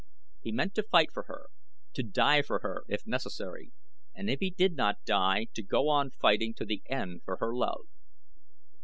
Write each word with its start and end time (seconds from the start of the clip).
He 0.41 0.51
meant 0.51 0.73
to 0.73 0.83
fight 0.89 1.11
for 1.13 1.25
her 1.27 1.49
to 1.93 2.01
die 2.01 2.41
for 2.41 2.61
her, 2.63 2.85
if 2.87 3.05
necessary 3.05 3.71
and 4.15 4.31
if 4.31 4.39
he 4.39 4.49
did 4.49 4.73
not 4.75 5.05
die 5.05 5.45
to 5.53 5.61
go 5.61 5.89
on 5.89 6.09
fighting 6.09 6.55
to 6.55 6.65
the 6.65 6.81
end 6.89 7.21
for 7.23 7.37
her 7.37 7.53
love. 7.53 7.85